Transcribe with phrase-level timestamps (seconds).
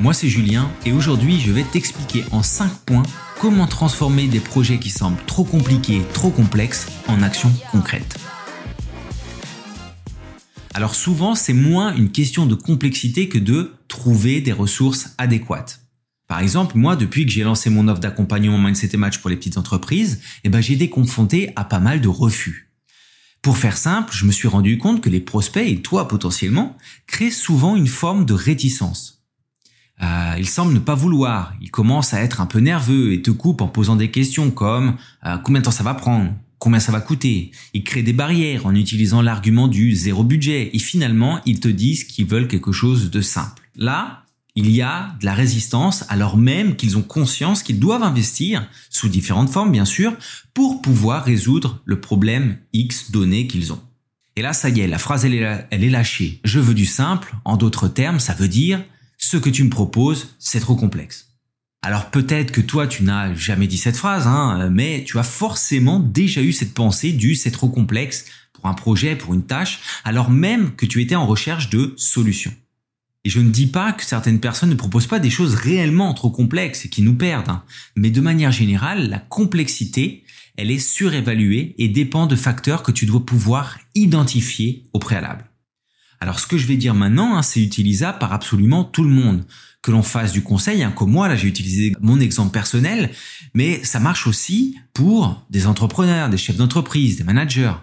[0.00, 3.02] Moi c'est Julien et aujourd'hui je vais t'expliquer en 5 points
[3.40, 8.16] comment transformer des projets qui semblent trop compliqués, trop complexes en actions concrètes.
[10.72, 15.80] Alors souvent c'est moins une question de complexité que de trouver des ressources adéquates.
[16.28, 19.36] Par exemple, moi, depuis que j'ai lancé mon offre d'accompagnement Mindset et Match pour les
[19.36, 22.70] petites entreprises, eh ben, j'ai été confronté à pas mal de refus.
[23.40, 27.30] Pour faire simple, je me suis rendu compte que les prospects, et toi potentiellement, créent
[27.30, 29.17] souvent une forme de réticence.
[30.02, 33.30] Euh, il semble ne pas vouloir, il commence à être un peu nerveux et te
[33.30, 36.92] coupe en posant des questions comme euh, combien de temps ça va prendre, combien ça
[36.92, 37.50] va coûter?
[37.74, 42.04] Il crée des barrières en utilisant l'argument du zéro budget et finalement ils te disent
[42.04, 43.68] qu'ils veulent quelque chose de simple.
[43.74, 44.24] Là,
[44.54, 49.08] il y a de la résistance alors même qu'ils ont conscience qu'ils doivent investir, sous
[49.08, 50.14] différentes formes bien sûr,
[50.54, 53.80] pour pouvoir résoudre le problème X donné qu'ils ont.
[54.36, 56.38] Et là, ça y est, la phrase est, elle est lâchée.
[56.44, 58.80] Je veux du simple, en d'autres termes, ça veut dire
[59.18, 61.26] ce que tu me proposes, c'est trop complexe.
[61.82, 66.00] Alors peut-être que toi, tu n'as jamais dit cette phrase, hein, mais tu as forcément
[66.00, 70.30] déjà eu cette pensée du c'est trop complexe pour un projet, pour une tâche, alors
[70.30, 72.54] même que tu étais en recherche de solutions.
[73.24, 76.30] Et je ne dis pas que certaines personnes ne proposent pas des choses réellement trop
[76.30, 77.62] complexes et qui nous perdent, hein,
[77.96, 80.24] mais de manière générale, la complexité,
[80.56, 85.47] elle est surévaluée et dépend de facteurs que tu dois pouvoir identifier au préalable.
[86.20, 89.44] Alors ce que je vais dire maintenant, hein, c'est utilisable par absolument tout le monde.
[89.80, 93.10] Que l'on fasse du conseil, hein, comme moi, là j'ai utilisé mon exemple personnel,
[93.54, 97.74] mais ça marche aussi pour des entrepreneurs, des chefs d'entreprise, des managers.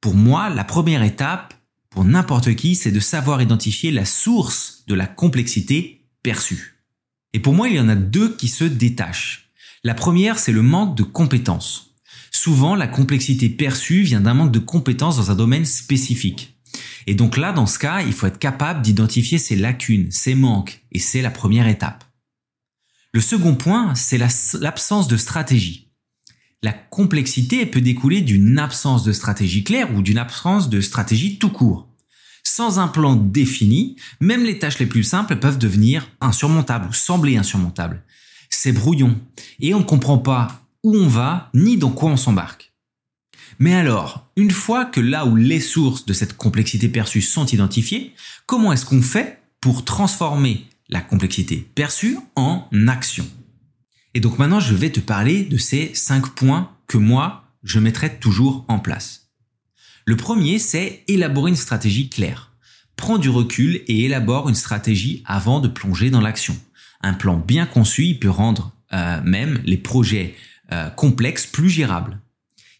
[0.00, 1.54] Pour moi, la première étape,
[1.90, 6.78] pour n'importe qui, c'est de savoir identifier la source de la complexité perçue.
[7.34, 9.50] Et pour moi, il y en a deux qui se détachent.
[9.84, 11.94] La première, c'est le manque de compétences.
[12.30, 16.56] Souvent, la complexité perçue vient d'un manque de compétences dans un domaine spécifique.
[17.06, 20.82] Et donc là, dans ce cas, il faut être capable d'identifier ses lacunes, ses manques,
[20.92, 22.04] et c'est la première étape.
[23.12, 25.90] Le second point, c'est l'absence de stratégie.
[26.62, 31.50] La complexité peut découler d'une absence de stratégie claire ou d'une absence de stratégie tout
[31.50, 31.88] court.
[32.44, 37.36] Sans un plan défini, même les tâches les plus simples peuvent devenir insurmontables ou sembler
[37.36, 38.02] insurmontables.
[38.48, 39.18] C'est brouillon
[39.60, 42.71] et on ne comprend pas où on va ni dans quoi on s'embarque.
[43.58, 48.14] Mais alors, une fois que là où les sources de cette complexité perçue sont identifiées,
[48.46, 53.26] comment est-ce qu'on fait pour transformer la complexité perçue en action?
[54.14, 58.18] Et donc maintenant, je vais te parler de ces cinq points que moi, je mettrai
[58.18, 59.30] toujours en place.
[60.04, 62.52] Le premier, c'est élaborer une stratégie claire.
[62.96, 66.56] Prends du recul et élabore une stratégie avant de plonger dans l'action.
[67.00, 70.34] Un plan bien conçu peut rendre euh, même les projets
[70.72, 72.20] euh, complexes plus gérables.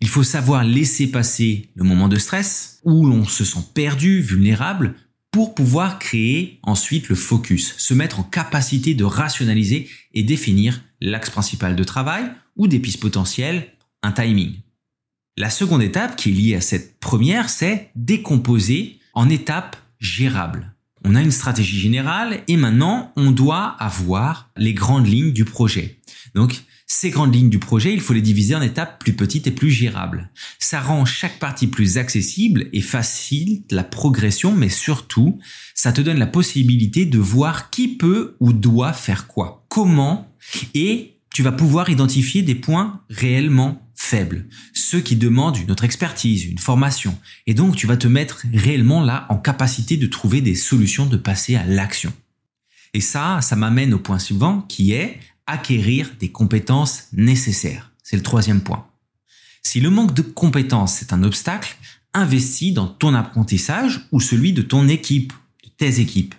[0.00, 4.94] Il faut savoir laisser passer le moment de stress où l'on se sent perdu, vulnérable,
[5.30, 11.30] pour pouvoir créer ensuite le focus, se mettre en capacité de rationaliser et définir l'axe
[11.30, 12.24] principal de travail
[12.56, 13.68] ou des pistes potentielles,
[14.02, 14.54] un timing.
[15.36, 20.74] La seconde étape qui est liée à cette première, c'est décomposer en étapes gérables.
[21.04, 26.00] On a une stratégie générale et maintenant on doit avoir les grandes lignes du projet.
[26.34, 29.52] Donc ces grandes lignes du projet, il faut les diviser en étapes plus petites et
[29.52, 30.28] plus gérables.
[30.58, 35.38] Ça rend chaque partie plus accessible et facilite la progression, mais surtout,
[35.72, 40.34] ça te donne la possibilité de voir qui peut ou doit faire quoi, comment,
[40.74, 46.44] et tu vas pouvoir identifier des points réellement faibles, ceux qui demandent une autre expertise,
[46.44, 50.56] une formation, et donc tu vas te mettre réellement là en capacité de trouver des
[50.56, 52.12] solutions, de passer à l'action.
[52.94, 55.20] Et ça, ça m'amène au point suivant qui est
[55.50, 57.90] acquérir des compétences nécessaires.
[58.02, 58.86] C'est le troisième point.
[59.62, 61.76] Si le manque de compétences est un obstacle,
[62.14, 65.32] investis dans ton apprentissage ou celui de ton équipe,
[65.64, 66.34] de tes équipes.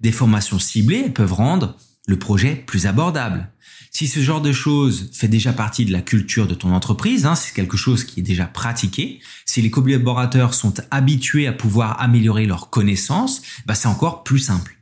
[0.00, 1.76] Des formations ciblées peuvent rendre
[2.06, 3.50] le projet plus abordable.
[3.90, 7.34] Si ce genre de choses fait déjà partie de la culture de ton entreprise, hein,
[7.34, 12.46] c'est quelque chose qui est déjà pratiqué, si les collaborateurs sont habitués à pouvoir améliorer
[12.46, 14.79] leurs connaissances, bah c'est encore plus simple.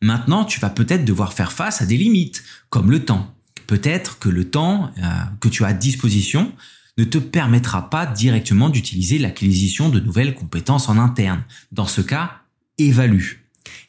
[0.00, 3.34] Maintenant, tu vas peut-être devoir faire face à des limites, comme le temps.
[3.66, 5.02] Peut-être que le temps euh,
[5.40, 6.52] que tu as à disposition
[6.96, 11.44] ne te permettra pas directement d'utiliser l'acquisition de nouvelles compétences en interne.
[11.70, 12.42] Dans ce cas,
[12.78, 13.34] évalue.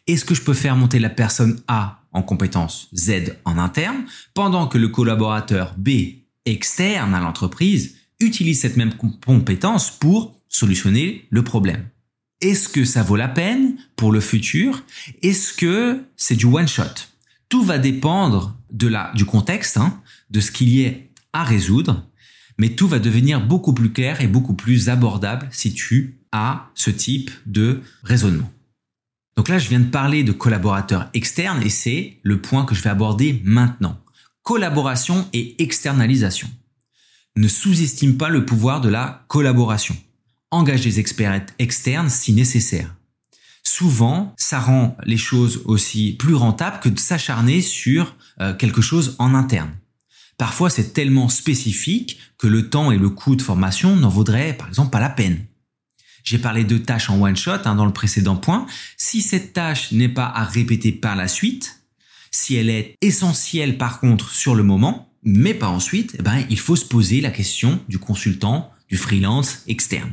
[0.07, 4.67] Est-ce que je peux faire monter la personne A en compétence Z en interne, pendant
[4.67, 5.89] que le collaborateur B
[6.45, 8.93] externe à l'entreprise utilise cette même
[9.25, 11.87] compétence pour solutionner le problème?
[12.41, 14.81] Est-ce que ça vaut la peine pour le futur
[15.23, 16.83] Est-ce que c'est du one shot?
[17.49, 22.07] Tout va dépendre de la, du contexte, hein, de ce qu'il y ait à résoudre,
[22.57, 26.89] mais tout va devenir beaucoup plus clair et beaucoup plus abordable si tu as ce
[26.89, 28.49] type de raisonnement.
[29.35, 32.81] Donc là, je viens de parler de collaborateurs externes et c'est le point que je
[32.81, 33.99] vais aborder maintenant.
[34.43, 36.47] Collaboration et externalisation.
[37.35, 39.97] Ne sous-estime pas le pouvoir de la collaboration.
[40.51, 42.95] Engage des experts externes si nécessaire.
[43.71, 49.15] Souvent, ça rend les choses aussi plus rentables que de s'acharner sur euh, quelque chose
[49.19, 49.69] en interne.
[50.39, 54.69] Parfois, c'est tellement spécifique que le temps et le coût de formation n'en vaudraient par
[54.69, 55.45] exemple pas la peine.
[56.23, 58.65] J'ai parlé de tâches en one shot hein, dans le précédent point.
[58.97, 61.83] Si cette tâche n'est pas à répéter par la suite,
[62.31, 66.59] si elle est essentielle par contre sur le moment, mais pas ensuite, eh ben, il
[66.59, 70.09] faut se poser la question du consultant, du freelance externe.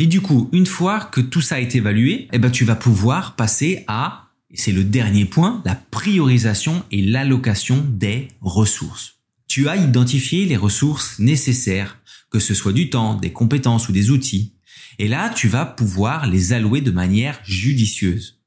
[0.00, 3.36] Et du coup, une fois que tout ça été évalué, eh ben, tu vas pouvoir
[3.36, 9.18] passer à, et c'est le dernier point, la priorisation et l'allocation des ressources.
[9.46, 11.98] Tu as identifié les ressources nécessaires,
[12.30, 14.54] que ce soit du temps, des compétences ou des outils.
[14.98, 18.39] Et là, tu vas pouvoir les allouer de manière judicieuse.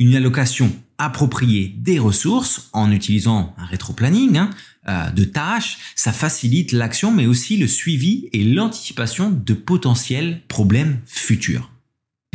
[0.00, 4.50] Une allocation appropriée des ressources en utilisant un rétro-planning hein,
[4.88, 11.00] euh, de tâches, ça facilite l'action mais aussi le suivi et l'anticipation de potentiels problèmes
[11.04, 11.70] futurs.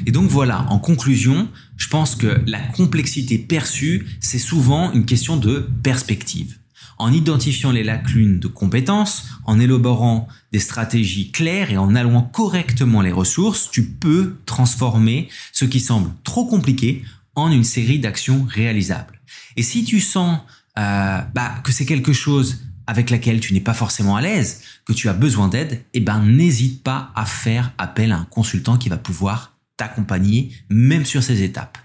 [0.05, 5.35] Et donc voilà, en conclusion, je pense que la complexité perçue, c'est souvent une question
[5.35, 6.59] de perspective
[6.97, 13.01] en identifiant les lacunes de compétences, en élaborant des stratégies claires et en allouant correctement
[13.01, 17.03] les ressources, tu peux transformer ce qui semble trop compliqué
[17.35, 19.19] en une série d'actions réalisables.
[19.57, 20.39] Et si tu sens
[20.77, 24.93] euh, bah, que c'est quelque chose avec laquelle tu n'es pas forcément à l'aise, que
[24.93, 28.89] tu as besoin d'aide, eh ben n'hésite pas à faire appel à un consultant qui
[28.89, 31.77] va pouvoir t'accompagner même sur ces étapes.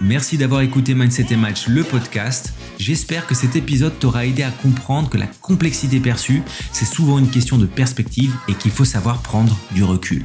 [0.00, 2.54] Merci d'avoir écouté Mindset et Match, le podcast.
[2.78, 6.42] J'espère que cet épisode t'aura aidé à comprendre que la complexité perçue,
[6.72, 10.24] c'est souvent une question de perspective et qu'il faut savoir prendre du recul.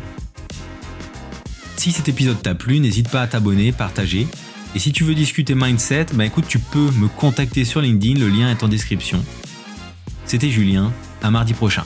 [1.76, 4.28] Si cet épisode t'a plu, n'hésite pas à t'abonner, partager.
[4.76, 8.30] Et si tu veux discuter mindset, bah écoute, tu peux me contacter sur LinkedIn, le
[8.30, 9.26] lien est en description.
[10.26, 10.94] C'était Julien,
[11.24, 11.84] à mardi prochain.